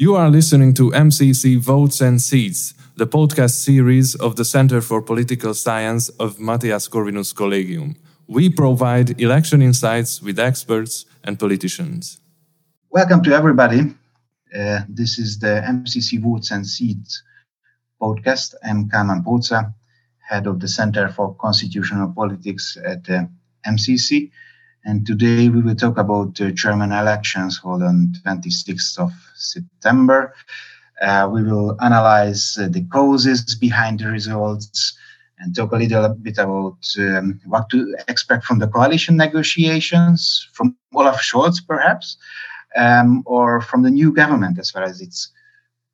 [0.00, 5.02] You are listening to MCC Votes and Seats, the podcast series of the Center for
[5.02, 7.96] Political Science of Matthias Corvinus Collegium.
[8.26, 12.18] We provide election insights with experts and politicians.
[12.88, 13.94] Welcome to everybody.
[14.58, 17.22] Uh, this is the MCC Votes and Seats
[18.00, 18.54] podcast.
[18.64, 19.74] I'm Kálmán Pócza,
[20.26, 23.28] head of the Center for Constitutional Politics at the
[23.66, 24.30] MCC.
[24.84, 30.34] And today we will talk about the German elections held on 26th of September.
[31.02, 34.96] Uh, we will analyze uh, the causes behind the results
[35.38, 40.76] and talk a little bit about um, what to expect from the coalition negotiations, from
[40.94, 42.16] Olaf Scholz perhaps,
[42.76, 45.30] um, or from the new government as far as its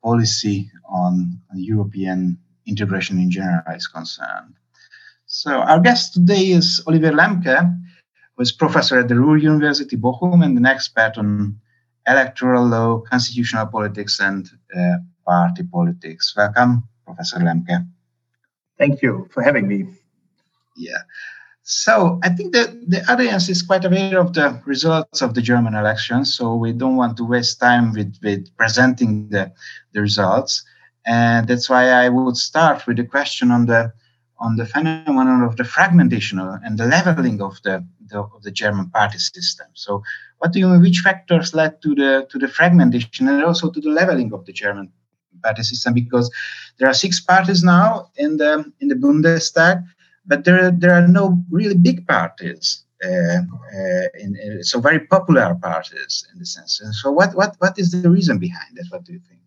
[0.03, 4.55] policy on, on European integration in general is concerned.
[5.25, 7.77] So our guest today is Oliver Lembcke
[8.37, 11.59] was professor at the Ruhr University Bochum and an expert on
[12.07, 16.33] electoral law, constitutional politics, and uh, party politics.
[16.37, 17.85] Welcome, Professor Lembcke.
[18.77, 19.87] Thank you for having me.
[20.75, 21.01] Yeah.
[21.63, 25.75] So I think that the audience is quite aware of the results of the German
[25.75, 29.51] elections, so we don't want to waste time with, with presenting the,
[29.91, 30.63] the results.
[31.05, 33.91] And that's why I would start with a question on the
[34.39, 38.89] on the phenomenon of the fragmentation and the leveling of the, the, of the German
[38.89, 39.67] party system.
[39.73, 40.03] So,
[40.39, 40.81] what do you mean?
[40.81, 44.53] Which factors led to the to the fragmentation and also to the leveling of the
[44.53, 44.91] German
[45.43, 45.93] party system?
[45.93, 46.31] Because
[46.77, 49.83] there are six parties now in the in the Bundestag,
[50.25, 52.83] but there there are no really big parties.
[53.03, 53.41] Uh,
[53.77, 56.81] uh, in, so very popular parties in the sense.
[56.81, 58.87] And so, what what what is the reason behind it?
[58.89, 59.41] What do you think?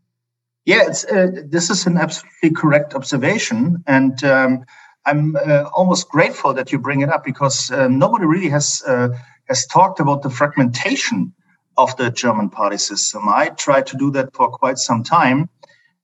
[0.66, 4.64] Yeah, uh, this is an absolutely correct observation, and um,
[5.06, 9.08] I'm uh, almost grateful that you bring it up because uh, nobody really has uh,
[9.48, 11.33] has talked about the fragmentation
[11.78, 13.22] of the German party system.
[13.27, 15.48] I tried to do that for quite some time,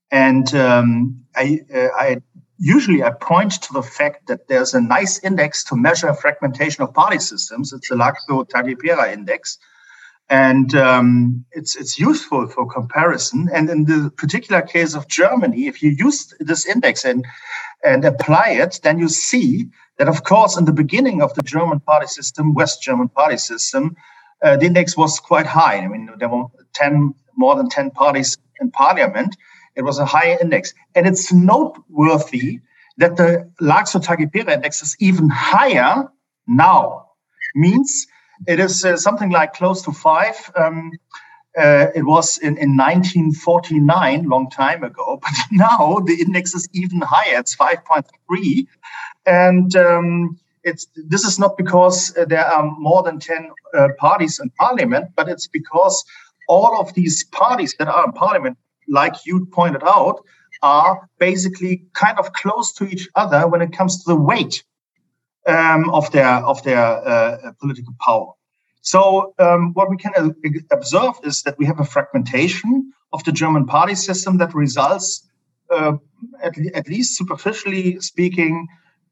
[0.09, 2.21] and um, I, uh, I
[2.57, 6.95] usually I point to the fact that there's a nice index to measure fragmentation of
[6.95, 7.73] party systems.
[7.73, 9.59] It's the Laakso-Taagepera index
[10.29, 13.49] and um, it's it's useful for comparison.
[13.53, 17.25] And in the particular case of Germany, if you use this index and
[17.83, 21.79] and apply it, then you see that, of course, in the beginning of the German
[21.79, 23.95] party system, West German party system,
[24.43, 25.77] uh, the index was quite high.
[25.77, 29.35] I mean, there were ten more than ten parties in parliament.
[29.75, 32.59] It was a high index, and it's noteworthy
[32.97, 36.09] that the Laakso-Taagepera index is even higher
[36.47, 37.11] now.
[37.55, 38.07] Means
[38.45, 40.35] it is uh, something like close to five.
[40.55, 40.91] Um,
[41.57, 47.01] uh, it was in, in 1949, long time ago, but now the index is even
[47.01, 47.39] higher.
[47.39, 48.67] It's 5.3,
[49.25, 54.39] and um, it's this is not because uh, there are more than 10 uh, parties
[54.39, 56.03] in parliament, but it's because
[56.47, 60.23] all of these parties that are in parliament, like you pointed out,
[60.61, 64.63] are basically kind of close to each other when it comes to the weight
[65.47, 68.33] um, of their of their uh, political power.
[68.81, 70.29] So um, what we can uh,
[70.71, 75.27] observe is that we have a fragmentation of the German party system that results,
[75.69, 75.93] uh,
[76.41, 78.67] at, at, least superficially speaking,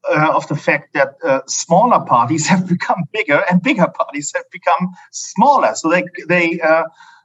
[0.09, 4.49] uh, of the fact that uh, smaller parties have become bigger and bigger parties have
[4.51, 5.73] become smaller.
[5.75, 6.83] So they they uh,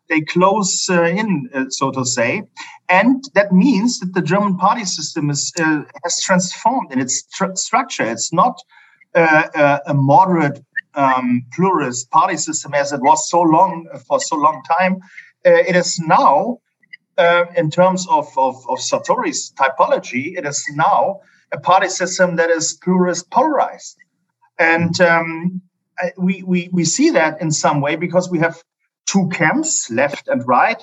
[0.08, 2.42] they close uh, in, so to say,
[2.88, 5.52] and that means that the German party system is
[6.02, 8.04] has transformed in its tr- structure.
[8.04, 8.60] It's not
[9.14, 10.60] a moderate
[10.94, 14.96] um, pluralist party system as it was so long for so long time.
[15.46, 16.58] Uh, it is now,
[17.16, 21.20] uh, in terms of, of, of Sartori's typology, it is now
[21.52, 23.96] a party system that is pluralist polarized.
[24.58, 25.62] And um,
[26.18, 28.62] we, we, we see that in some way because we have
[29.06, 30.82] two camps, left and right.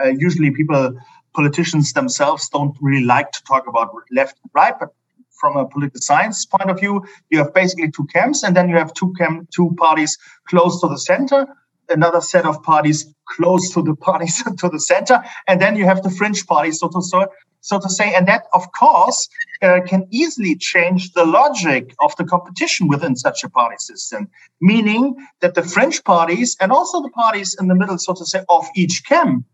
[0.00, 0.96] Uh, usually, people,
[1.34, 4.90] politicians themselves, don't really like to talk about left and right, but
[5.38, 8.76] from a political science point of view, you have basically two camps, and then you
[8.76, 10.16] have two camp, two parties
[10.48, 11.46] close to the center,
[11.88, 16.02] another set of parties close to the parties to the center, and then you have
[16.02, 17.26] the fringe parties, so to so,
[17.60, 19.28] so to say, and that of course
[19.62, 24.28] uh, can easily change the logic of the competition within such a party system,
[24.60, 28.40] meaning that the fringe parties and also the parties in the middle, so to say,
[28.48, 29.44] of each camp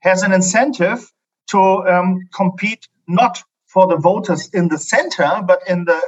[0.00, 1.12] has an incentive
[1.48, 6.00] to um, compete not for the voters in the center, but in the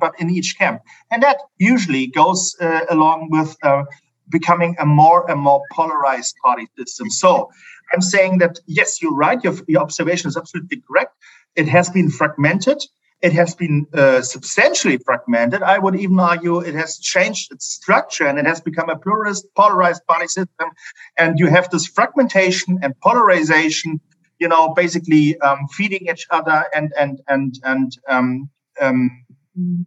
[0.00, 0.80] but in each camp,
[1.10, 3.84] and that usually goes uh, along with uh,
[4.30, 7.10] becoming a more and more polarized party system.
[7.10, 7.50] So
[7.92, 9.42] I'm saying that yes, you're right.
[9.42, 11.14] Your, your observation is absolutely correct.
[11.56, 12.82] It has been fragmented.
[13.20, 15.62] It has been uh, substantially fragmented.
[15.62, 19.46] I would even argue it has changed its structure and it has become a pluralist,
[19.54, 20.70] polarized party system.
[21.18, 24.00] And you have this fragmentation and polarization
[24.40, 28.50] you know, basically um, feeding each other, and and and and um,
[28.80, 29.24] um,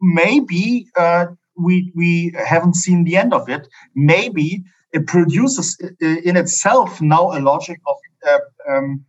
[0.02, 1.26] maybe uh,
[1.58, 3.68] we we haven't seen the end of it.
[3.96, 4.64] Maybe
[4.94, 7.96] it produces in itself now a logic of
[8.28, 9.06] uh, um,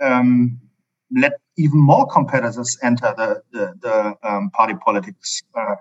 [0.00, 0.60] um,
[1.16, 5.74] let even more competitors enter the the, the um, party politics uh,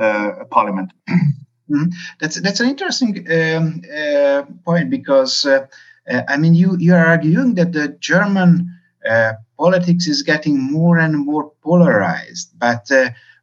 [0.00, 0.92] uh, parliament.
[1.10, 1.84] Mm-hmm.
[2.20, 5.66] That's that's an interesting um, uh, point because uh,
[6.28, 8.68] I mean you you are arguing that the German
[9.08, 12.90] uh, politics is getting more and more polarized, but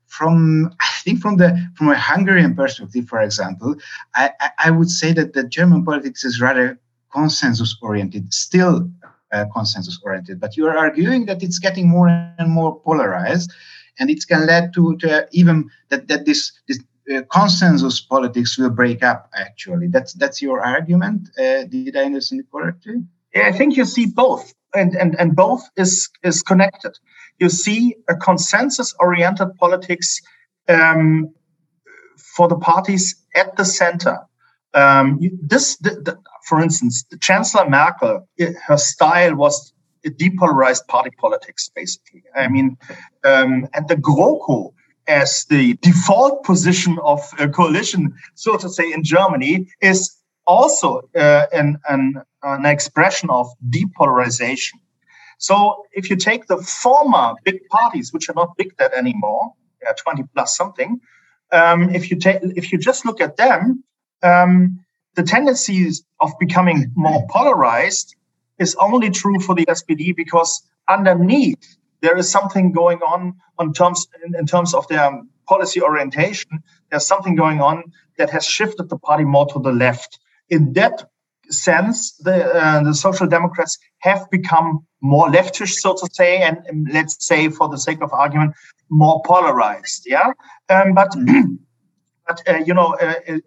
[0.09, 3.75] from I think from the from a Hungarian perspective, for example,
[4.15, 6.77] I, I would say that the German politics is rather
[7.13, 8.89] consensus oriented, still
[9.31, 10.39] uh, consensus oriented.
[10.39, 13.51] But you are arguing that it's getting more and more polarized,
[13.99, 16.79] and it can lead to, to even that that this this
[17.09, 19.29] uh, consensus politics will break up.
[19.33, 21.29] Actually, that's that's your argument.
[21.37, 23.03] Uh, did I understand it correctly?
[23.33, 26.97] Yeah, I think you see both, and and and both is is connected.
[27.39, 30.21] You see a consensus-oriented politics
[30.67, 31.33] um,
[32.35, 34.17] for the parties at the center.
[34.73, 36.17] Um, this, the, the,
[36.47, 39.73] for instance, the Chancellor Merkel, it, her style was
[40.05, 42.23] depolarized party politics, basically.
[42.35, 42.77] I mean,
[43.23, 44.73] um, and the GroKo
[45.09, 50.15] as the default position of a coalition, so to say, in Germany, is
[50.45, 54.75] also uh, an, an, an expression of depolarization.
[55.39, 59.93] So if you take the former big parties, which are not big that anymore, yeah,
[59.97, 60.99] 20 plus something,
[61.51, 63.83] um, if you take if you just look at them,
[64.21, 64.79] um,
[65.15, 68.15] the tendencies of becoming more polarized
[68.59, 74.07] is only true for the SPD because underneath there is something going on on terms
[74.25, 75.09] in, in terms of their
[75.47, 76.51] policy orientation.
[76.89, 77.83] There's something going on
[78.17, 80.19] that has shifted the party more to the left.
[80.49, 81.09] In that
[81.49, 86.87] sense, the uh, the Social Democrats have become more leftish, so to say, and, and
[86.91, 88.53] let's say, for the sake of argument,
[88.89, 90.03] more polarized.
[90.05, 90.31] Yeah,
[90.69, 91.11] um, but.
[91.11, 91.55] Mm-hmm.
[92.29, 93.39] But uh, you know, uh, uh,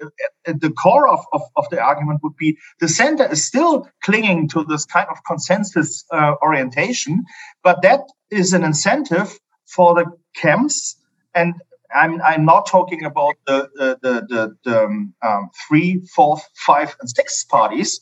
[0.49, 4.49] uh, the core of, of, of, the argument would be the center is still clinging
[4.49, 7.25] to this kind of consensus uh, orientation,
[7.63, 8.01] but that
[8.33, 10.97] is an incentive for the camps.
[11.33, 11.55] And
[11.95, 17.09] I'm I'm not talking about the the the, the, the um, um, three, fourth, and
[17.09, 18.01] six parties.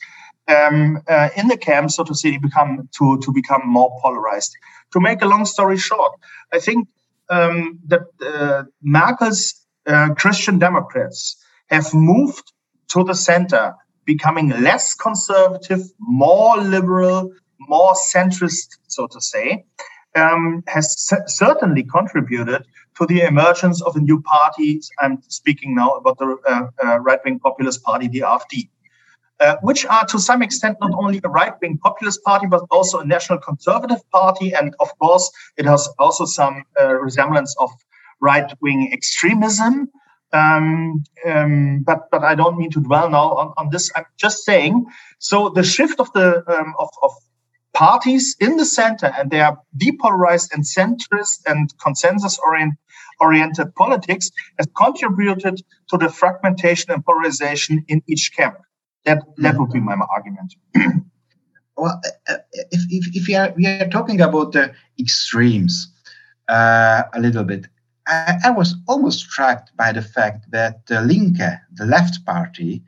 [0.49, 4.57] Um, uh, in the camps, so to say, become to to become more polarized.
[4.93, 6.13] To make a long story short,
[6.55, 6.89] I think
[7.29, 8.03] um, that
[8.83, 9.60] Merkel's
[9.91, 11.37] uh, Christian Democrats
[11.69, 12.53] have moved
[12.89, 19.65] to the center, becoming less conservative, more liberal, more centrist, so to say,
[20.15, 22.65] um, has c- certainly contributed
[22.99, 24.81] to the emergence of a new party.
[24.99, 28.69] I'm speaking now about the uh, uh, right wing populist party, the AfD.
[29.41, 32.99] Uh, which are to some extent not only a right wing populist party, but also
[32.99, 34.53] a national conservative party.
[34.53, 37.71] And of course, it has also some uh, resemblance of
[38.21, 39.89] right wing extremism.
[40.33, 43.91] Um, um, but but I don't mean to dwell now on, on this.
[43.97, 44.87] I'm just saying.
[45.19, 47.13] So the shift of the um, of, of
[47.73, 52.75] parties in the center and they are depolarized and centrist and consensus orient,
[53.21, 58.57] oriented politics has contributed to the fragmentation and polarization in each camp.
[59.05, 60.55] That that would be my argument.
[61.77, 62.35] well, uh,
[62.71, 65.91] if, if, if we are we are talking about the extremes
[66.49, 67.67] uh, a little bit,
[68.11, 72.83] I, I, was almost struck by the fact that the Linke, the left party,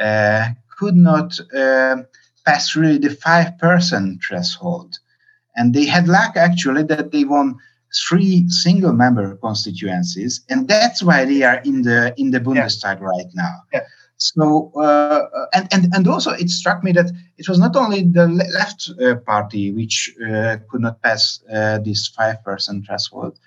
[0.00, 1.96] uh, could not uh,
[2.44, 4.98] pass really the 5% threshold.
[5.56, 7.56] And they had luck actually that they won
[8.08, 10.44] three single member constituencies.
[10.48, 13.06] And that's why they are in the in the Bundestag yeah.
[13.06, 13.54] right now.
[13.72, 13.84] Yeah.
[14.16, 18.26] So uh, and, and and also it struck me that it was not only the
[18.26, 23.38] left uh, party which uh, could not pass uh, this five percent threshold,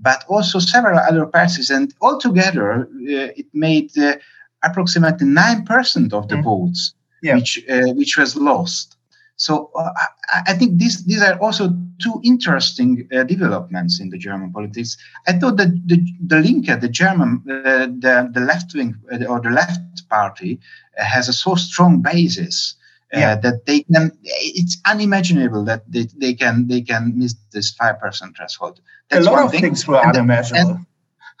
[0.00, 4.14] but also several other parties, and altogether uh, it made uh,
[4.62, 6.44] approximately nine percent of the mm-hmm.
[6.44, 7.34] votes, yeah.
[7.34, 8.96] which uh, which was lost.
[9.36, 9.90] So uh,
[10.30, 11.68] I, I, think these these are also
[12.02, 14.96] two interesting uh, developments in the German politics.
[15.28, 18.96] I thought that the the Linke, the German, uh, the the left wing
[19.28, 20.60] or the left party,
[20.96, 22.74] has a so strong basis.
[23.12, 23.36] Yeah.
[23.36, 28.36] that they can it's unimaginable that they, they can they can miss this five percent
[28.36, 29.62] threshold that's a lot of thing.
[29.62, 30.70] things were and unimaginable.
[30.72, 30.86] And,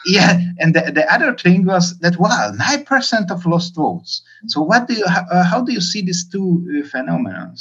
[0.06, 4.22] yeah, and the, the other thing was that wow, nine percent of lost votes.
[4.46, 7.52] So what do you uh, how do you see these two uh, phenomena?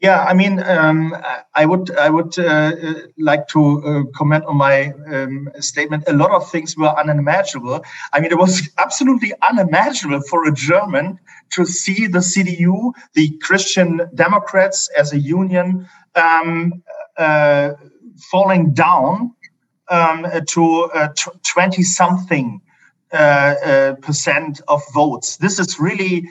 [0.00, 1.16] Yeah, I mean, um,
[1.56, 6.04] I would I would uh, uh, like to uh, comment on my um, statement.
[6.06, 7.82] A lot of things were unimaginable.
[8.12, 11.18] I mean, it was absolutely unimaginable for a German
[11.54, 16.80] to see the CDU, the Christian Democrats, as a union um,
[17.16, 17.70] uh,
[18.30, 19.34] falling down
[19.88, 20.88] um, to
[21.42, 22.60] twenty something
[23.10, 25.38] uh, percent of votes.
[25.38, 26.28] This is really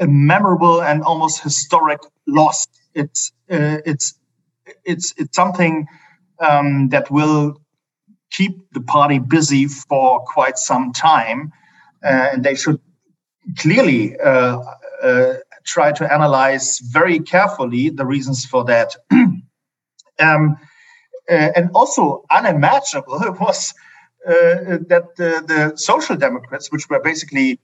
[0.00, 2.66] a memorable and almost historic loss.
[2.94, 4.14] It's uh, it's
[4.84, 5.86] it's it's something
[6.38, 7.60] um, that will
[8.30, 11.52] keep the party busy for quite some time,
[12.04, 12.80] uh, and they should
[13.58, 14.58] clearly uh,
[15.02, 15.34] uh
[15.64, 18.94] try to analyze very carefully the reasons for that.
[20.20, 20.56] um,
[21.30, 23.72] uh, and also unimaginable was
[24.26, 27.58] uh, that the, the Social Democrats, which were basically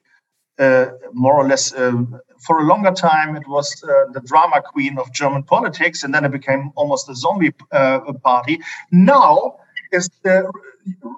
[1.12, 5.12] more or less um, for a longer time it was uh, the drama queen of
[5.12, 8.60] German politics, and then it became almost a zombie uh, party.
[8.90, 9.56] Now
[9.92, 10.08] is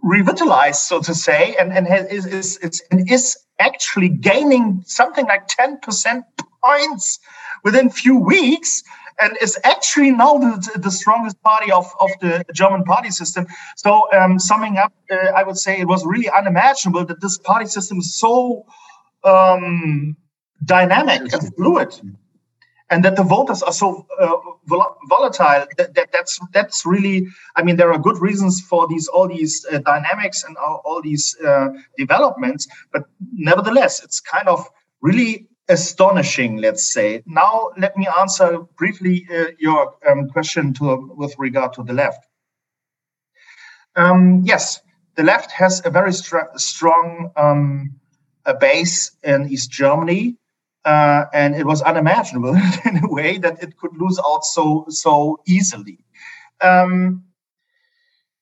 [0.02, 5.46] revitalized, so to say, and and is is is, and is actually gaining something like
[5.48, 6.24] ten percent
[6.64, 7.18] points
[7.64, 8.82] within few weeks
[9.20, 13.46] and is actually now the, the strongest party of, of the German party system.
[13.76, 17.66] So, um, summing up, uh, I would say it was really unimaginable that this party
[17.66, 18.64] system is so
[19.24, 20.16] um,
[20.64, 21.92] dynamic and fluid,
[22.90, 24.36] and that the voters are so uh,
[24.66, 25.66] vol- volatile.
[25.76, 27.26] That, that, that's that's really.
[27.56, 31.02] I mean, there are good reasons for these all these uh, dynamics and all, all
[31.02, 34.66] these uh, developments, but nevertheless, it's kind of
[35.00, 36.56] really astonishing.
[36.56, 37.22] Let's say.
[37.26, 42.26] Now, let me answer briefly uh, your um, question to with regard to the left.
[43.96, 44.80] Um, yes,
[45.16, 47.94] the left has a very str- strong um,
[48.46, 50.36] a base in East Germany,
[50.84, 55.40] uh, and it was unimaginable in a way that it could lose out so so
[55.46, 55.98] easily.
[56.60, 57.24] Um,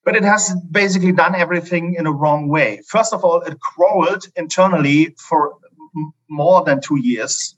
[0.05, 2.81] but it has basically done everything in a wrong way.
[2.89, 5.57] First of all, it crawled internally for
[5.97, 7.55] m- more than two years.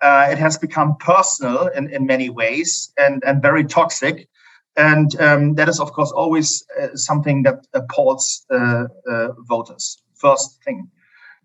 [0.00, 4.28] Uh, it has become personal in, in many ways and, and very toxic.
[4.76, 10.02] And um, that is, of course, always uh, something that appalls uh, uh, voters.
[10.14, 10.90] First thing.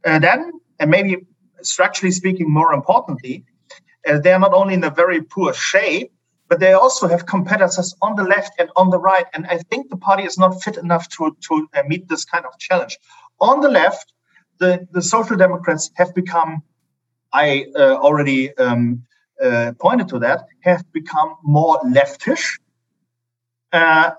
[0.07, 1.17] Uh, then, and maybe
[1.61, 3.43] structurally speaking, more importantly,
[4.07, 6.13] uh, they are not only in a very poor shape,
[6.47, 9.25] but they also have competitors on the left and on the right.
[9.33, 12.45] And I think the party is not fit enough to, to uh, meet this kind
[12.45, 12.97] of challenge.
[13.41, 14.13] On the left,
[14.59, 16.63] the, the Social Democrats have become,
[17.33, 19.03] I uh, already um,
[19.43, 22.45] uh, pointed to that, have become more leftish.
[23.73, 24.11] Uh,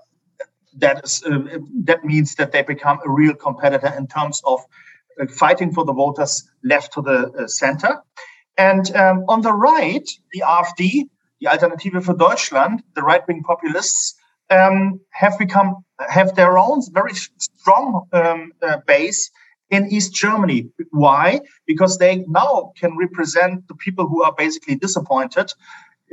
[0.77, 4.59] that is, uh, that means that they become a real competitor in terms of
[5.27, 8.01] fighting for the voters left to the uh, center.
[8.57, 11.09] And um, on the right, the AfD,
[11.39, 14.15] the Alternative for Deutschland, the right-wing populists,
[14.49, 19.29] um, have become have their own very strong um, uh, base
[19.69, 20.69] in East Germany.
[20.91, 21.41] Why?
[21.67, 25.51] Because they now can represent the people who are basically disappointed.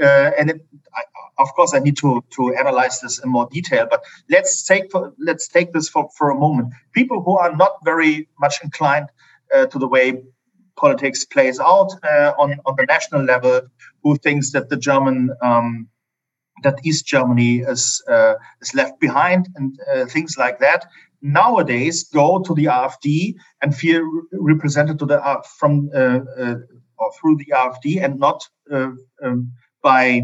[0.01, 1.03] Uh, and it, I,
[1.39, 3.87] of course, I need to to analyze this in more detail.
[3.91, 6.73] But let's take let's take this for, for a moment.
[6.93, 9.09] People who are not very much inclined
[9.55, 10.23] uh, to the way
[10.77, 13.63] politics plays out uh, on on the national level,
[14.03, 15.89] who thinks that the German um,
[16.63, 20.87] that East Germany is uh, is left behind and uh, things like that.
[21.23, 24.03] Nowadays, go to the AfD and feel
[24.33, 26.21] represented to the uh, from uh,
[26.99, 29.53] or through the AfD and not um,
[29.83, 30.23] by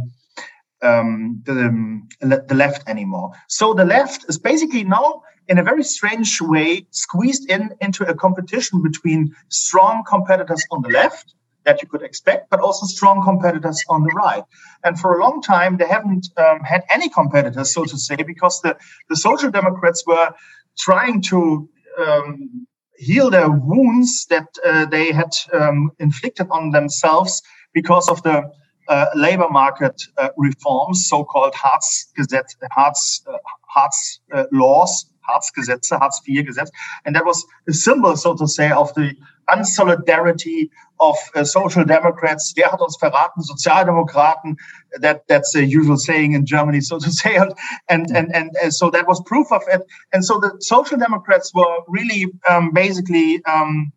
[0.82, 3.32] um, the, um, the left anymore.
[3.48, 8.14] So the left is basically now, in a very strange way, squeezed in into a
[8.14, 11.34] competition between strong competitors on the left
[11.64, 14.42] that you could expect, but also strong competitors on the right.
[14.84, 18.60] And for a long time, they haven't um, had any competitors, so to say, because
[18.62, 18.76] the,
[19.08, 20.30] the Social Democrats were
[20.78, 27.42] trying to um, heal their wounds that uh, they had um, inflicted on themselves
[27.74, 28.42] because of the
[28.88, 33.36] uh, labor market uh, reforms, so-called Hartz-Gesetz, Hartz, uh,
[33.68, 36.70] Hartz uh, laws, Hartz-Gesetze, Hartz-IV-Gesetz,
[37.04, 39.14] and that was a symbol, so to say, of the
[39.50, 40.68] unsolidarity
[41.00, 42.52] of uh, social democrats.
[42.56, 43.42] Wer hat uns verraten?
[43.42, 44.56] Sozialdemokraten.
[45.00, 47.36] That that's a usual saying in Germany, so to say.
[47.36, 47.52] And
[47.88, 49.82] and and, and uh, so that was proof of it.
[50.12, 53.92] And so the social democrats were really um, basically um,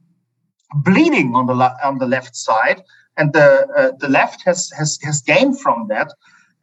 [0.73, 2.81] bleeding on the on the left side
[3.17, 6.11] and the uh, the left has has has gained from that.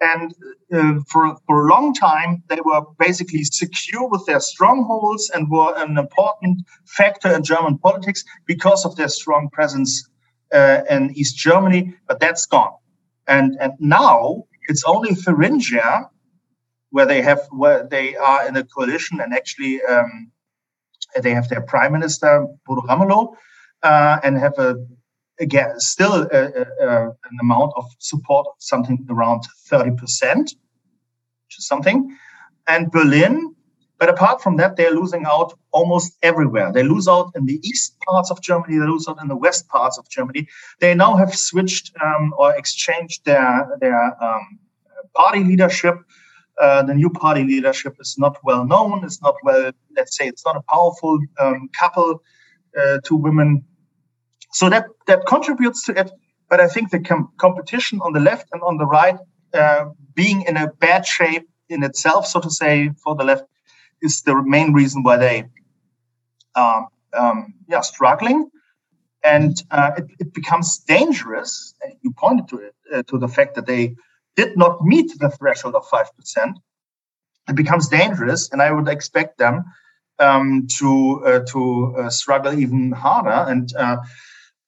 [0.00, 0.34] And
[0.72, 5.72] uh, for for a long time, they were basically secure with their strongholds and were
[5.76, 10.08] an important factor in German politics because of their strong presence
[10.52, 11.94] uh, in East Germany.
[12.08, 12.74] But that's gone.
[13.28, 16.10] And and now it's only Thuringia
[16.90, 20.30] where they have where they are in a coalition and actually um,
[21.20, 23.34] they have their prime minister Bodo Ramelow
[23.82, 24.76] uh, and have a
[25.42, 29.98] again still a, a, a, an amount of support something around 30%
[30.38, 32.16] which is something
[32.68, 33.54] and berlin
[33.98, 37.98] but apart from that they're losing out almost everywhere they lose out in the east
[38.00, 40.46] parts of germany they lose out in the west parts of germany
[40.80, 44.58] they now have switched um, or exchanged their their um,
[45.14, 45.96] party leadership
[46.60, 49.04] uh, the new party leadership is not well known.
[49.04, 52.22] It's not well, let's say, it's not a powerful um, couple,
[52.78, 53.64] uh, two women.
[54.52, 56.10] So that that contributes to it.
[56.48, 59.16] But I think the com- competition on the left and on the right,
[59.54, 63.44] uh, being in a bad shape in itself, so to say, for the left,
[64.02, 65.44] is the main reason why they
[66.54, 68.50] are um, yeah struggling.
[69.24, 71.74] And uh, it, it, becomes dangerous.
[72.02, 73.94] You pointed to it uh, to the fact that they
[74.34, 76.06] did not meet the threshold of 5%,
[77.48, 78.50] it becomes dangerous.
[78.50, 79.64] And I would expect them
[80.18, 83.48] um, to, uh, to uh, struggle even harder.
[83.48, 83.98] And uh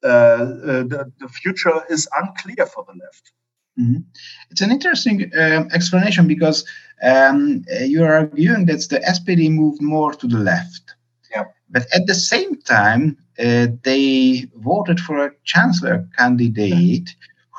[0.09, 3.33] the, the future is unclear for the left.
[3.79, 4.03] Mm-hmm.
[4.51, 6.65] It's an interesting um, explanation because
[7.03, 10.95] um, you are arguing that the SPD moved more to the left.
[11.35, 11.45] Yeah.
[11.71, 17.11] But at the same time, uh, they voted for a chancellor candidate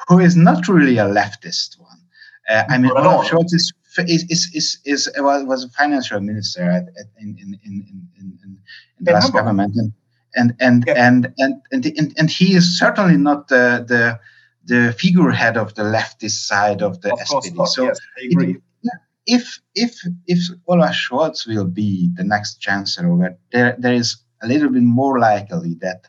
[0.07, 1.99] who is not really a leftist one.
[2.49, 6.83] Uh, I mean, Olaf Scholz is is is is, is was a financial minister at,
[6.83, 8.57] at, in, in, in, in, in
[8.99, 9.91] the last government, and
[10.35, 11.07] and and, yeah.
[11.07, 14.19] and, and, and and and he is certainly not the the
[14.65, 17.67] the figurehead of the leftist side of the of SPD.
[17.67, 18.51] so yes, I agree.
[18.51, 18.61] It,
[19.25, 24.69] if if if Olaf Scholz will be the next chancellor, there there is a little
[24.69, 26.07] bit more likely that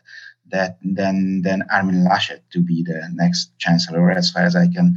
[0.49, 4.95] that than than Armin Laschet to be the next chancellor, as far as I can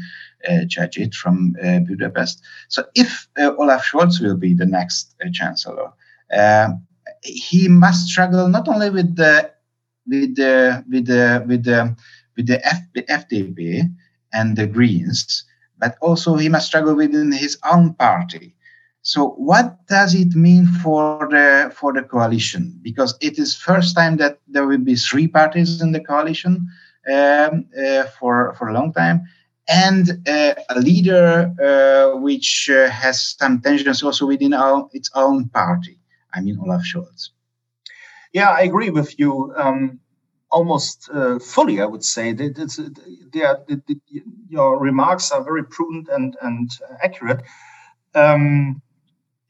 [0.49, 2.43] uh, judge it from uh, Budapest.
[2.69, 5.93] So if uh, Olaf Scholz will be the next chancellor,
[7.23, 9.51] he must struggle not only with the
[10.07, 11.97] with the with the with the
[12.37, 13.83] with the F, FDP
[14.33, 15.45] and the Greens,
[15.79, 18.55] but also he must struggle within his own party.
[19.03, 22.79] So what does it mean for the for the coalition?
[22.83, 26.69] Because it is first time that there will be three parties in the coalition
[27.11, 29.23] um, uh, for for a long time,
[29.69, 35.49] and uh, a leader uh, which uh, has some tensions also within our, its own
[35.51, 36.00] party.
[36.35, 37.31] I mean, Olaf Scholz.
[38.33, 40.01] Yeah, I agree with you um,
[40.51, 41.81] almost uh, fully.
[41.81, 42.81] I would say that it's,
[44.49, 46.71] your remarks are very prudent and and
[47.03, 47.43] accurate.
[48.15, 48.83] Um,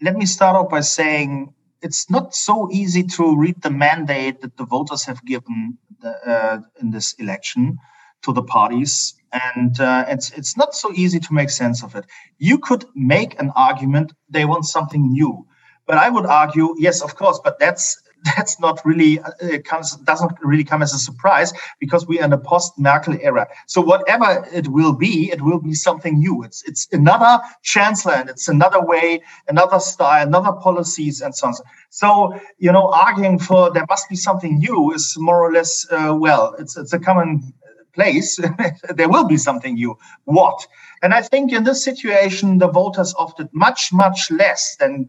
[0.01, 4.57] let me start off by saying it's not so easy to read the mandate that
[4.57, 7.79] the voters have given the, uh, in this election
[8.23, 12.05] to the parties and uh, it's it's not so easy to make sense of it.
[12.39, 15.47] You could make an argument they want something new,
[15.91, 18.01] but I would argue yes, of course, but that's
[18.37, 22.33] that's not really uh, comes doesn't really come as a surprise because we are in
[22.33, 23.49] a post Merkel era.
[23.67, 26.45] So whatever it will be, it will be something new.
[26.45, 31.55] It's it's another chancellor and it's another way, another style, another policies and so on.
[31.89, 36.15] So you know, arguing for there must be something new is more or less uh,
[36.17, 37.53] well, it's it's a common
[37.95, 38.39] place,
[38.95, 39.99] there will be something new.
[40.25, 40.67] What?
[41.03, 45.09] And I think in this situation, the voters opted much, much less than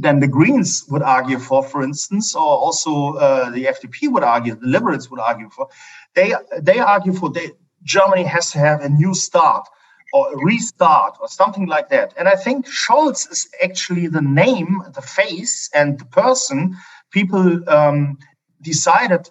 [0.00, 4.54] than the Greens would argue for, for instance, or also uh, the FDP would argue,
[4.54, 5.68] the Liberals would argue for.
[6.14, 7.50] They they argue for they,
[7.82, 9.66] Germany has to have a new start
[10.12, 12.14] or a restart or something like that.
[12.16, 16.76] And I think Scholz is actually the name, the face, and the person
[17.10, 18.18] people um,
[18.60, 19.30] decided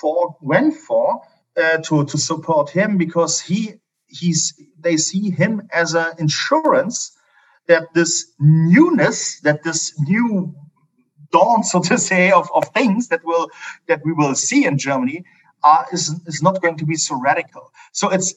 [0.00, 1.20] for went for
[1.56, 3.74] uh, to to support him because he
[4.06, 7.16] he's they see him as an insurance
[7.70, 10.54] that this newness that this new
[11.32, 13.46] dawn so to say of, of things that will
[13.88, 15.24] that we will see in germany
[15.62, 18.34] uh, is is not going to be so radical so it's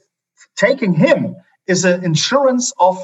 [0.56, 1.36] taking him
[1.68, 2.96] is an insurance of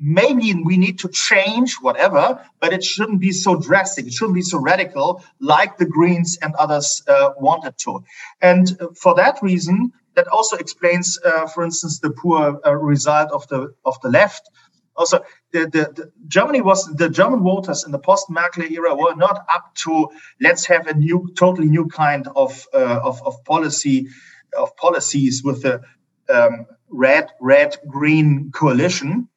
[0.00, 4.06] maybe we need to change whatever, but it shouldn't be so drastic.
[4.06, 8.04] It shouldn't be so radical like the Greens and others uh, wanted to.
[8.40, 13.46] And for that reason, that also explains, uh, for instance, the poor uh, result of
[13.48, 14.50] the of the left.
[14.98, 15.20] Also,
[15.52, 19.72] the, the, the, Germany was the German voters in the post-Merkel era were not up
[19.76, 20.08] to
[20.40, 24.08] let's have a new, totally new kind of uh, of, of policy
[24.58, 25.80] of policies with the
[26.28, 29.28] um, red red green coalition.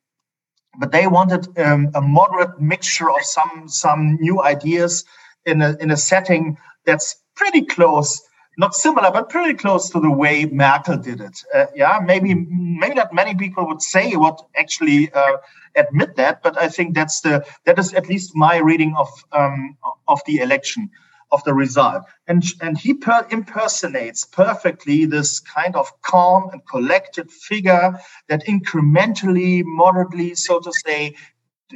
[0.79, 5.05] But they wanted um, a moderate mixture of some some new ideas
[5.45, 8.21] in a in a setting that's pretty close
[8.57, 11.43] not similar, but pretty close to the way Merkel did it.
[11.53, 15.37] Uh, yeah, maybe maybe not many people would say what actually uh,
[15.75, 19.77] admit that, but I think that's the that is at least my reading of um,
[20.07, 20.89] of the election
[21.31, 22.03] of the result.
[22.27, 29.63] And and he per- impersonates perfectly this kind of calm and collected figure that incrementally,
[29.63, 31.15] moderately, so to say,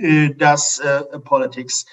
[0.03, 1.85] uh, does uh, politics.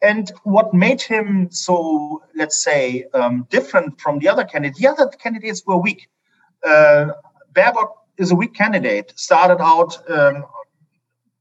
[0.00, 5.08] And what made him so, let's say, um, different from the other candidates, the other
[5.08, 6.08] candidates were weak.
[6.64, 7.08] Uh,
[7.52, 10.44] Baerbock is a weak candidate, started out um,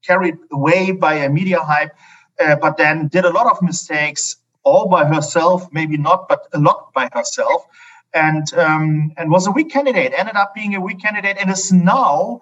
[0.03, 1.91] carried away by a media hype,
[2.39, 6.59] uh, but then did a lot of mistakes all by herself, maybe not, but a
[6.59, 7.65] lot by herself.
[8.13, 11.71] And um, and was a weak candidate, ended up being a weak candidate, and is
[11.71, 12.41] now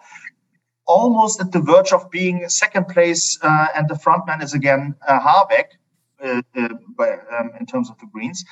[0.85, 5.19] almost at the verge of being second place, uh, and the frontman is again uh.
[6.25, 8.45] Uh, uh, by, um, in terms of the Greens.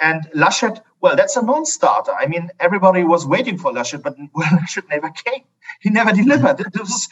[0.00, 2.12] And Laschet, well, that's a non-starter.
[2.12, 5.44] I mean, everybody was waiting for Laschet, but well, Laschet never came.
[5.80, 6.58] He never delivered.
[6.76, 7.08] Was,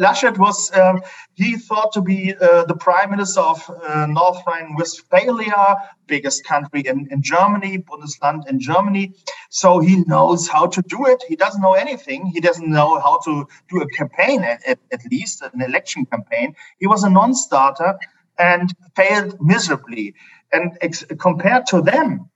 [0.00, 1.00] Laschet was, um,
[1.34, 5.76] he thought to be uh, the prime minister of uh, North Rhine-Westphalia,
[6.08, 9.12] biggest country in, in Germany, Bundesland in Germany.
[9.50, 11.22] So he knows how to do it.
[11.28, 12.26] He doesn't know anything.
[12.26, 16.56] He doesn't know how to do a campaign, at, at, at least an election campaign.
[16.78, 17.98] He was a non-starter
[18.38, 20.14] and failed miserably.
[20.52, 22.30] And ex- compared to them,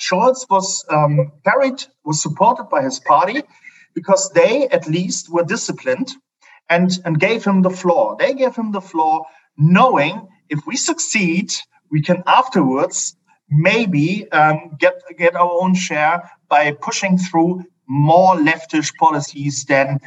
[0.00, 3.42] Scholz was um, carried, was supported by his party
[3.94, 6.12] because they at least were disciplined
[6.68, 8.16] and, and gave him the floor.
[8.18, 11.52] They gave him the floor knowing if we succeed,
[11.90, 13.16] we can afterwards
[13.48, 20.00] maybe um, get, get our own share by pushing through more leftish policies than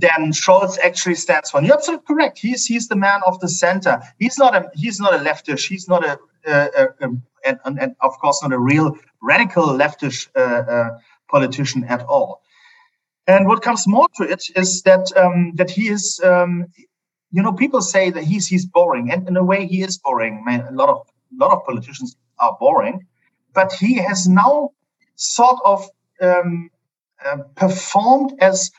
[0.00, 1.62] than Scholz actually stands for.
[1.62, 2.38] you're absolutely correct.
[2.38, 4.00] He's he's the man of the center.
[4.18, 5.66] He's not a he's not a leftist.
[5.68, 7.08] He's not a, a, a, a
[7.46, 10.98] and, and, and, of course not a real radical leftist uh, uh,
[11.30, 12.42] politician at all.
[13.26, 16.66] And what comes more to it is that um, that he is, um,
[17.30, 20.44] you know, people say that he's he's boring, and in a way he is boring.
[20.44, 23.06] Man, a lot of a lot of politicians are boring,
[23.54, 24.70] but he has now
[25.14, 25.88] sort of
[26.20, 26.70] um,
[27.24, 28.70] uh, performed as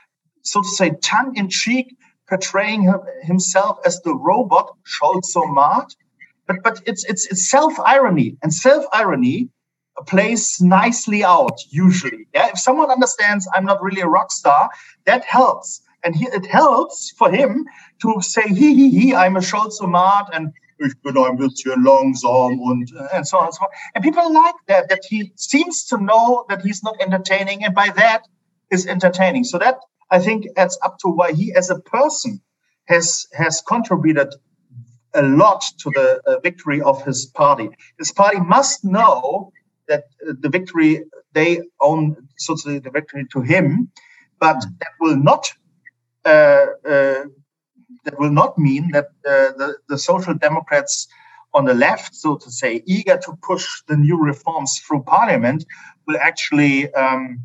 [0.43, 1.95] so to say, tongue in cheek,
[2.27, 2.91] portraying
[3.23, 5.95] himself as the robot Scholzomat.
[6.47, 9.49] But but it's it's it's self irony, and self irony
[10.07, 12.27] plays nicely out usually.
[12.33, 14.69] Yeah, if someone understands I'm not really a rock star,
[15.05, 17.65] that helps, and he, it helps for him
[18.01, 22.91] to say he he he I'm a Scholzomat and ich bin ein bisschen langsam und
[22.97, 23.69] uh, and so on and so on.
[23.93, 27.89] And people like that that he seems to know that he's not entertaining, and by
[27.89, 28.27] that
[28.71, 29.43] is entertaining.
[29.43, 29.77] So that
[30.11, 32.41] I think adds up to why he, as a person,
[32.85, 34.33] has has contributed
[35.13, 37.69] a lot to the uh, victory of his party.
[37.97, 39.51] His party must know
[39.87, 43.89] that uh, the victory they own, so to say, the victory to him,
[44.39, 45.51] but that will not
[46.25, 47.23] uh, uh
[48.03, 51.07] that will not mean that uh, the the social democrats
[51.53, 55.65] on the left, so to say, eager to push the new reforms through parliament,
[56.07, 57.41] will actually um,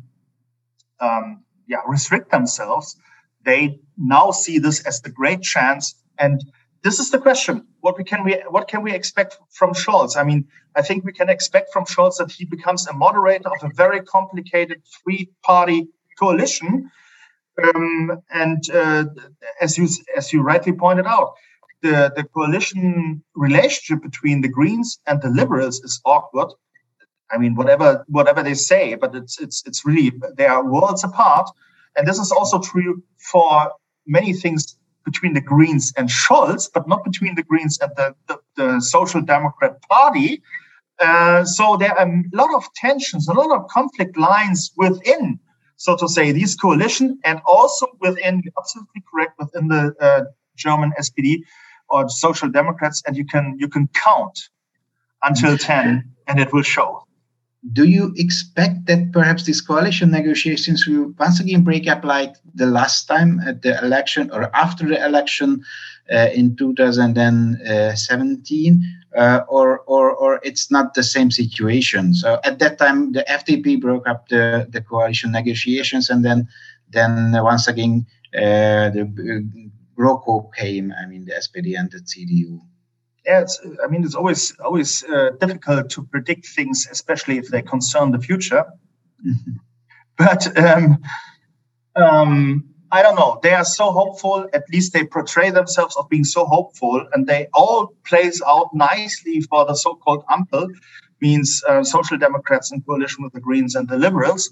[1.01, 2.95] um, yeah, restrict themselves,
[3.43, 5.95] they now see this as the great chance.
[6.17, 6.43] And
[6.83, 10.17] this is the question: what we can we what can we expect from Scholz?
[10.17, 13.69] I mean, I think we can expect from Scholz that he becomes a moderator of
[13.69, 15.87] a very complicated three-party
[16.19, 16.91] coalition.
[17.63, 19.05] Um, and uh,
[19.59, 21.33] as you as you rightly pointed out,
[21.81, 26.51] the, the coalition relationship between the Greens and the Liberals is awkward.
[27.31, 31.49] I mean, whatever whatever they say, but it's it's it's really they are worlds apart.
[31.95, 33.71] And this is also true for
[34.05, 38.39] many things between the Greens and Scholz, but not between the Greens and the, the,
[38.55, 40.43] the Social Democrat Party.
[40.99, 45.39] Uh, so there are a lot of tensions, a lot of conflict lines within,
[45.77, 50.23] so to say, these coalition, and also within, absolutely correct, within the uh,
[50.55, 51.41] German SPD
[51.89, 54.49] or Social Democrats, and you can you can count
[55.23, 57.06] until ten, and it will show
[57.73, 62.67] do you expect that perhaps these coalition negotiations will once again break up like the
[62.67, 65.63] last time at the election or after the election
[66.13, 72.13] uh, in 2017 uh, or, or, or it's not the same situation?
[72.13, 76.47] So at that time the fdp broke up the, the coalition negotiations and then
[76.89, 79.41] then once again uh, the uh,
[79.97, 82.61] GroKo came i mean the spd and the cdu
[83.27, 87.61] yeah, it's, I mean, it's always always uh, difficult to predict things, especially if they
[87.61, 88.63] concern the future.
[89.25, 89.51] Mm-hmm.
[90.17, 90.97] But um,
[91.95, 93.39] um, I don't know.
[93.43, 94.47] They are so hopeful.
[94.53, 99.41] At least they portray themselves of being so hopeful, and they all plays out nicely
[99.41, 100.69] for the so-called Ampel.
[101.21, 104.49] means uh, Social Democrats in coalition with the Greens and the Liberals.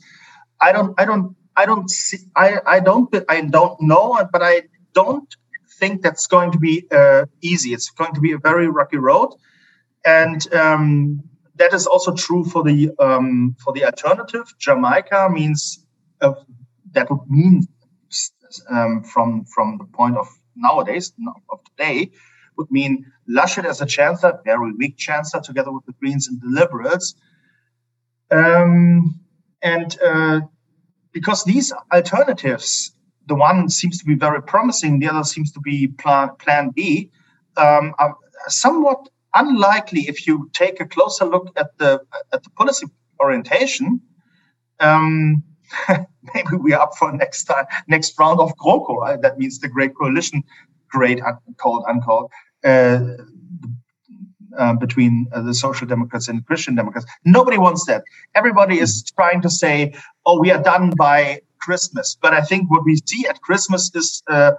[0.59, 4.63] I don't, I don't, I don't see, I, I don't, I don't know, but I
[4.93, 5.33] don't
[5.79, 7.73] think that's going to be uh, easy.
[7.73, 9.33] It's going to be a very rocky road,
[10.05, 11.23] and um,
[11.55, 14.45] that is also true for the um, for the alternative.
[14.59, 15.85] Jamaica means
[16.21, 16.33] uh,
[16.91, 17.67] that would mean
[18.69, 21.13] um, from from the point of nowadays
[21.49, 22.11] of today
[22.57, 26.47] would mean Laschet as a chancellor, very weak chancellor, together with the Greens and the
[26.47, 27.15] Liberals.
[28.31, 29.19] Um,
[29.61, 30.41] and uh,
[31.11, 32.91] because these alternatives,
[33.27, 37.09] the one seems to be very promising, the other seems to be plan, plan B,
[37.57, 38.15] um, are
[38.47, 42.01] somewhat unlikely if you take a closer look at the
[42.33, 42.87] at the policy
[43.19, 44.01] orientation.
[44.79, 45.43] Um,
[46.33, 49.21] maybe we are up for next time, next round of GroKo.
[49.21, 50.43] That means the Great Coalition,
[50.89, 52.31] great uncalled, uncalled.
[52.63, 53.17] Uh,
[54.57, 57.05] uh, between uh, the social democrats and Christian Democrats.
[57.25, 58.03] Nobody wants that.
[58.35, 59.93] Everybody is trying to say,
[60.25, 64.07] "Oh, we are done by Christmas." But I think what we see at Christmas is
[64.29, 64.51] uh,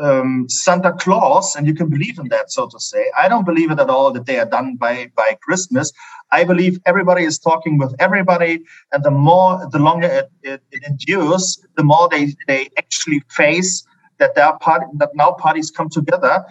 [0.00, 3.02] um, Santa Claus, and you can believe in that, so to say.
[3.22, 5.92] I don't believe it at all that they are done by by Christmas.
[6.38, 8.54] I believe everybody is talking with everybody,
[8.92, 11.44] and the more, the longer it, it, it endures,
[11.76, 13.84] the more they they actually face
[14.18, 16.44] that there are part, that now parties come together,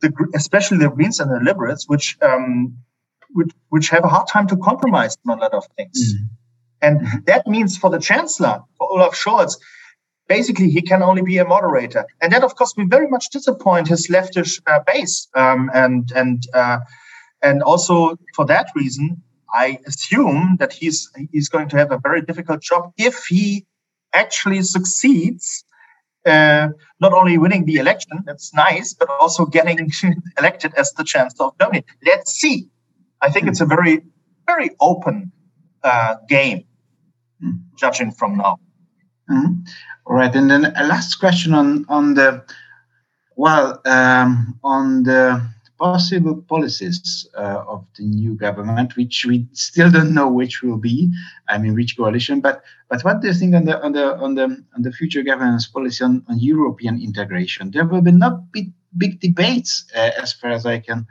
[0.00, 2.76] the, especially the Greens and the Liberals, which um,
[3.30, 6.14] which which have a hard time to compromise on a lot of things.
[6.14, 6.28] Mm.
[6.82, 9.56] And that means for the Chancellor, for Olaf Scholz,
[10.26, 13.88] basically he can only be a moderator, and that of course will very much disappoint
[13.88, 15.28] his leftish uh, base.
[15.34, 16.78] Um, and and uh,
[17.42, 20.98] and also for that reason, I assume that he's
[21.32, 23.66] he's going to have a very difficult job if he
[24.12, 25.64] actually succeeds.
[26.26, 26.68] Uh,
[27.00, 29.90] not only winning the election, that's nice, but also getting
[30.38, 31.82] elected as the chancellor of Germany.
[32.04, 32.68] Let's see.
[33.22, 34.02] I think it's a very,
[34.46, 35.32] very open
[35.82, 36.64] uh, game,
[37.42, 37.58] mm.
[37.74, 38.58] judging from now.
[39.30, 39.54] Mm-hmm.
[40.06, 42.44] All right, and then a last question on on the
[43.36, 45.40] well um, on the
[45.78, 51.10] possible policies uh, of the new government, which we still don't know which will be.
[51.48, 52.40] I mean, which coalition.
[52.40, 55.22] But but what do you think on the on the on the on the future
[55.22, 57.70] governance policy on, on European integration?
[57.70, 61.06] There will be not big big debates, uh, as far as I can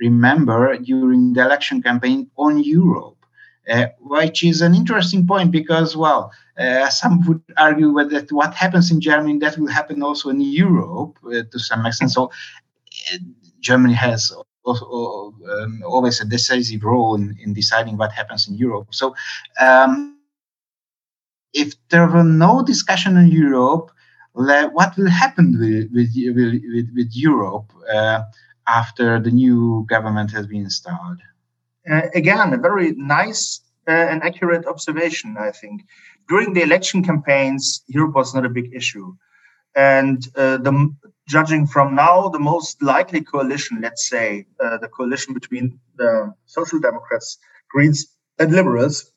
[0.00, 3.19] remember, during the election campaign on Europe.
[3.70, 8.90] Uh, which is an interesting point because, well, uh, some would argue that what happens
[8.90, 12.10] in Germany that will happen also in Europe uh, to some extent.
[12.10, 12.32] So,
[13.12, 13.18] uh,
[13.60, 14.32] Germany has
[14.64, 18.88] also, um, always a decisive role in, in deciding what happens in Europe.
[18.90, 19.14] So,
[19.60, 20.18] um,
[21.52, 23.92] if there were no discussion in Europe,
[24.32, 28.22] what will happen with with, with, with Europe uh,
[28.66, 31.20] after the new government has been installed?
[31.88, 35.82] Uh, again, a very nice uh, and accurate observation, I think.
[36.28, 39.14] During the election campaigns, Europe was not a big issue.
[39.74, 40.94] And uh, the,
[41.28, 46.80] judging from now, the most likely coalition, let's say, uh, the coalition between the Social
[46.80, 47.38] Democrats,
[47.70, 48.06] Greens,
[48.38, 49.12] and Liberals,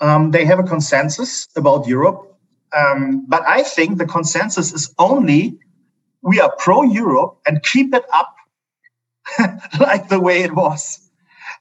[0.00, 2.36] um, they have a consensus about Europe.
[2.76, 5.58] Um, but I think the consensus is only
[6.22, 8.34] we are pro Europe and keep it up
[9.80, 11.02] like the way it was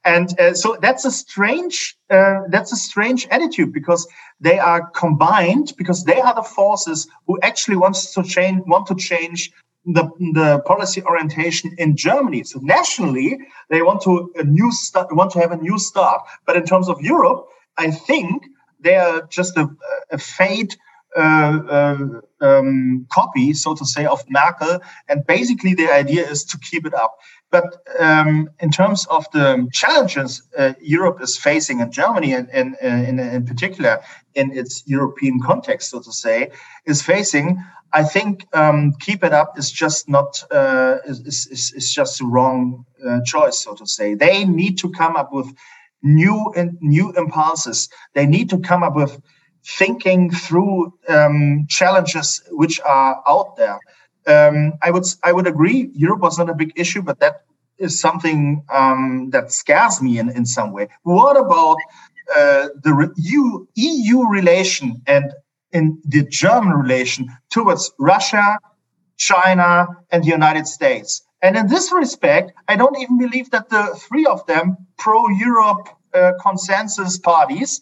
[0.03, 4.07] and uh, so that's a strange uh, that's a strange attitude because
[4.39, 8.95] they are combined because they are the forces who actually wants to change want to
[8.95, 9.51] change
[9.85, 10.03] the,
[10.33, 12.43] the policy orientation in Germany.
[12.43, 16.21] So nationally, they want to a new start, want to have a new start.
[16.45, 18.43] But in terms of Europe, I think
[18.79, 19.69] they are just a,
[20.11, 20.75] a fade
[21.17, 24.79] um, copy, so to say, of Merkel.
[25.07, 27.17] And basically, the idea is to keep it up.
[27.51, 32.75] But um, in terms of the challenges uh, Europe is facing, and Germany in, in,
[32.81, 34.01] in, in, particular,
[34.35, 36.51] in its European context, so to say,
[36.85, 37.61] is facing,
[37.93, 41.19] I think um, keep it up is just not uh, is,
[41.51, 44.15] is, is just the wrong uh, choice, so to say.
[44.15, 45.53] They need to come up with
[46.01, 47.89] new and new impulses.
[48.13, 49.21] They need to come up with
[49.65, 53.79] thinking through um, challenges which are out there.
[54.27, 55.89] Um, I would I would agree.
[55.93, 57.43] Europe was not a big issue, but that
[57.77, 60.87] is something um, that scares me in, in some way.
[61.03, 61.77] What about
[62.35, 65.33] uh, the EU, EU relation and
[65.71, 68.59] in the German relation towards Russia,
[69.17, 71.23] China, and the United States?
[71.41, 76.33] And in this respect, I don't even believe that the three of them pro-Europe uh,
[76.39, 77.81] consensus parties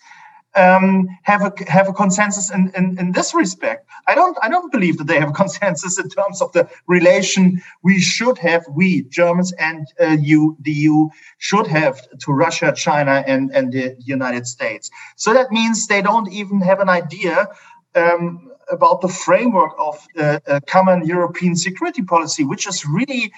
[0.55, 3.87] um, have a have a consensus in, in, in this respect.
[4.07, 7.61] I don't I don't believe that they have a consensus in terms of the relation
[7.83, 13.23] we should have we Germans and uh, you the EU should have to Russia, China,
[13.27, 14.89] and and the United States.
[15.15, 17.47] So that means they don't even have an idea.
[17.95, 23.31] Um, about the framework of uh, a common European security policy, which is really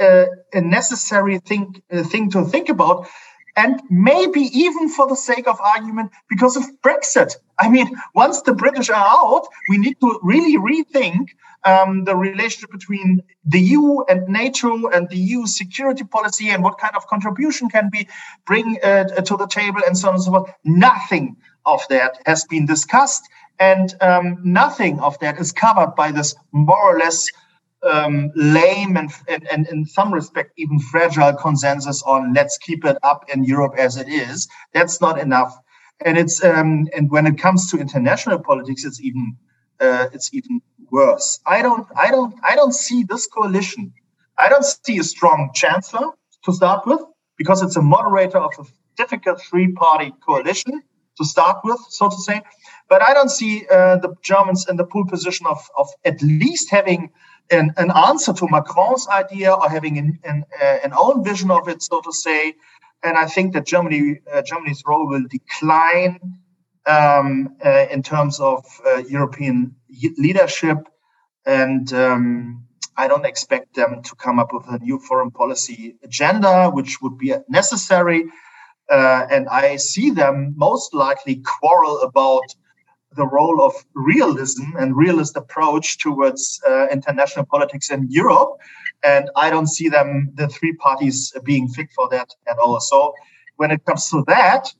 [0.00, 3.06] uh, a necessary thing uh, thing to think about
[3.56, 7.36] and maybe even for the sake of argument because of Brexit.
[7.58, 11.28] I mean, once the British are out, we need to really rethink
[11.64, 16.78] um, the relationship between the EU and NATO and the EU security policy and what
[16.78, 18.08] kind of contribution can we
[18.46, 20.50] bring uh, to the table and so on and so forth.
[20.64, 23.28] Nothing of that has been discussed,
[23.60, 27.26] and um, nothing of that is covered by this more or less
[27.82, 32.96] um, lame and, and, and in some respect even fragile consensus on let's keep it
[33.02, 34.48] up in Europe as it is.
[34.72, 35.56] That's not enough.
[36.04, 39.36] And it's um, and when it comes to international politics, it's even
[39.80, 41.40] uh, it's even worse.
[41.46, 43.92] I don't I don't I don't see this coalition.
[44.38, 46.08] I don't see a strong chancellor
[46.44, 47.00] to start with
[47.36, 48.64] because it's a moderator of a
[48.96, 50.82] difficult three-party coalition
[51.18, 52.40] to start with, so to say.
[52.88, 56.70] But I don't see uh, the Germans in the pool position of, of at least
[56.70, 57.10] having
[57.52, 61.68] an, an answer to Macron's idea or having an, an, uh, an own vision of
[61.68, 62.54] it, so to say.
[63.04, 66.18] And I think that Germany, uh, Germany's role will decline
[66.86, 69.74] um, uh, in terms of uh, European
[70.18, 70.78] leadership.
[71.44, 72.64] And um,
[72.96, 77.18] I don't expect them to come up with a new foreign policy agenda, which would
[77.18, 78.24] be necessary.
[78.90, 82.54] Uh, and I see them most likely quarrel about
[83.16, 88.58] the role of realism and realist approach towards uh, international politics in Europe.
[89.04, 92.80] And I don't see them, the three parties, being fit for that at all.
[92.80, 93.14] So
[93.56, 94.72] when it comes to that,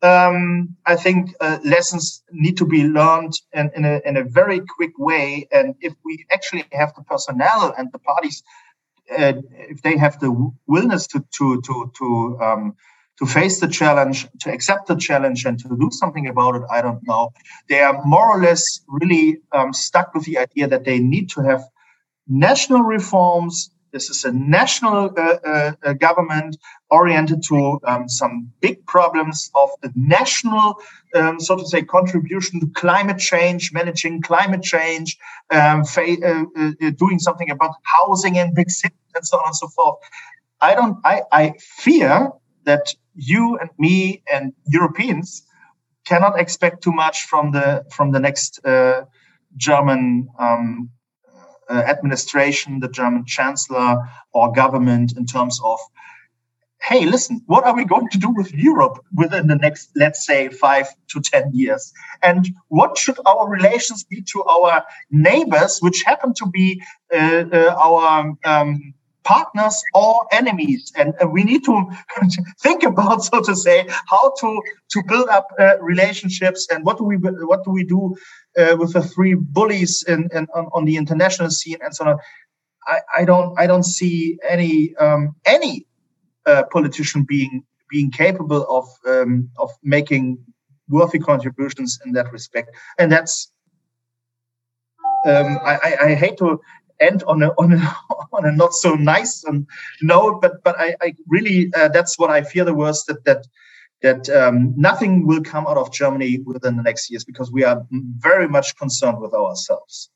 [0.00, 4.60] um, I think uh, lessons need to be learned in, in, a, in a very
[4.60, 5.48] quick way.
[5.50, 8.42] And if we actually have the personnel and the parties,
[9.10, 10.30] uh, if they have the
[10.66, 12.76] willingness to to to to um,
[13.18, 16.82] to face the challenge, to accept the challenge, and to do something about it, I
[16.82, 17.32] don't know.
[17.68, 21.42] They are more or less really um, stuck with the idea that they need to
[21.42, 21.62] have
[22.28, 23.70] national reforms.
[23.92, 26.58] This is a national uh, uh, uh government
[26.90, 30.76] oriented to um, some big problems of the national,
[31.14, 35.18] um, so to say, contribution to climate change, managing climate change,
[35.50, 39.46] um, fa- uh, uh, uh, doing something about housing in big cities, and so on
[39.46, 39.96] and so forth.
[40.60, 40.98] I don't.
[41.04, 42.30] I, I fear
[42.68, 45.42] that you and me and Europeans
[46.06, 49.04] cannot expect too much from the from the next uh,
[49.56, 50.90] German um,
[51.68, 53.90] uh, administration, the German chancellor
[54.32, 55.78] or government in terms of,
[56.88, 60.48] hey, listen, what are we going to do with Europe within the next, let's say,
[60.48, 66.32] five to ten years, and what should our relations be to our neighbors, which happen
[66.34, 68.94] to be uh, uh our um,
[69.28, 70.90] partners or enemies.
[70.96, 71.84] And, and we need to
[72.62, 74.62] think about, so to say, how to,
[74.92, 78.16] to build up uh, relationships and what do we, what do we do
[78.58, 82.18] uh, with the three bullies in, in, on, on, the international scene and so on.
[82.86, 85.86] I, I don't, I don't see any, um, any
[86.46, 90.38] uh, politician being, being capable of, um, of making
[90.88, 92.70] worthy contributions in that respect.
[92.98, 93.52] And that's,
[95.26, 96.60] um, I, I, hate to
[97.00, 97.96] end on a on a
[98.32, 99.66] on a not so nice um,
[100.02, 100.40] note.
[100.40, 103.46] But but I, I really uh, that's what I fear the worst that that
[104.02, 107.84] that um, nothing will come out of Germany within the next years because we are
[107.90, 110.10] very much concerned with ourselves.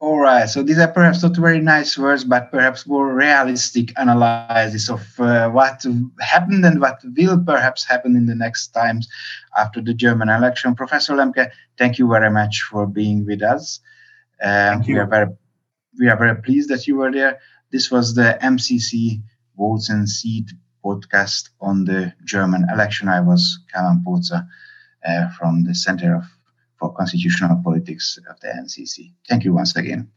[0.00, 0.48] All right.
[0.48, 5.50] So these are perhaps not very nice words, but perhaps more realistic analysis of uh,
[5.50, 5.84] what
[6.20, 9.08] happened and what will perhaps happen in the next times
[9.56, 10.76] after the German election.
[10.76, 13.80] Professor Lembcke, thank you very much for being with us.
[14.40, 15.26] Uh, we are very
[15.98, 17.38] we are very pleased that you were there.
[17.70, 19.22] This was the MCC
[19.56, 20.50] Votes and Seat
[20.84, 23.08] podcast on the German election.
[23.08, 24.46] I was Kálmán Pócza
[25.06, 26.24] uh, from the Center of,
[26.78, 29.12] for Constitutional Politics of the MCC.
[29.28, 30.10] Thank you once again.